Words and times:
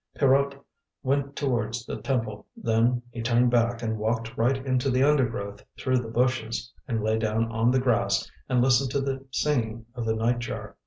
Pierrot 0.15 0.55
went 1.03 1.35
towards 1.35 1.85
the 1.85 2.01
temple, 2.01 2.47
then 2.57 3.03
he 3.11 3.21
turned 3.21 3.51
back 3.51 3.83
and 3.83 3.99
walked 3.99 4.35
right 4.35 4.57
into 4.65 4.89
the 4.89 5.03
undergrowth 5.03 5.63
through 5.77 5.99
the 5.99 6.07
bushes, 6.09 6.73
and 6.87 7.03
lay 7.03 7.19
down 7.19 7.51
on 7.51 7.69
the 7.69 7.79
grass, 7.79 8.27
and 8.49 8.63
listened 8.63 8.89
to 8.89 8.99
the 9.01 9.23
singing 9.29 9.85
of 9.93 10.05
the 10.07 10.15
night 10.15 10.39
jar. 10.39 10.75